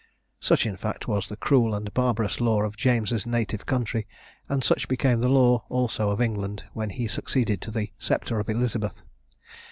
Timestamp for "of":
2.63-2.75, 6.09-6.19, 8.39-8.49